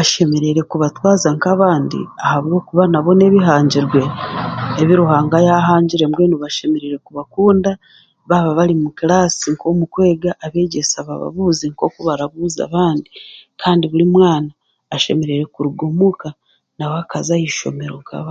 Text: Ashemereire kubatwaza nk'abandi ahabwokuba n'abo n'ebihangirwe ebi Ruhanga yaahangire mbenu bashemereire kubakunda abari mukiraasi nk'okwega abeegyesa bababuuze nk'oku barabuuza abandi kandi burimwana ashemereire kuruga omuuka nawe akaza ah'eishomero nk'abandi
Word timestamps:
Ashemereire 0.00 0.62
kubatwaza 0.70 1.28
nk'abandi 1.36 2.00
ahabwokuba 2.24 2.82
n'abo 2.88 3.10
n'ebihangirwe 3.16 4.02
ebi 4.80 4.94
Ruhanga 5.00 5.36
yaahangire 5.46 6.04
mbenu 6.12 6.34
bashemereire 6.42 6.96
kubakunda 7.06 7.70
abari 8.50 8.74
mukiraasi 8.82 9.46
nk'okwega 9.54 10.30
abeegyesa 10.44 10.98
bababuuze 11.08 11.64
nk'oku 11.72 11.98
barabuuza 12.08 12.60
abandi 12.68 13.08
kandi 13.60 13.84
burimwana 13.90 14.48
ashemereire 14.94 15.44
kuruga 15.54 15.82
omuuka 15.90 16.28
nawe 16.78 16.94
akaza 17.02 17.32
ah'eishomero 17.34 17.94
nk'abandi 18.02 18.24